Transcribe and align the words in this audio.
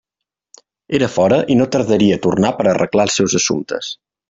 Era 0.99 1.09
fora 1.17 1.37
i 1.55 1.59
no 1.59 1.67
tardaria 1.77 2.17
a 2.17 2.23
tornar 2.25 2.53
per 2.61 2.67
a 2.67 2.73
arreglar 2.73 3.07
els 3.09 3.21
seus 3.21 3.39
assumptes. 3.43 3.95